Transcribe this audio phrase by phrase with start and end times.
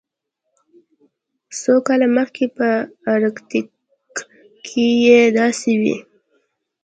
[1.59, 2.67] څو کاله مخکې په
[3.13, 3.67] ارکټیک
[4.65, 5.97] کې بیې داسې وې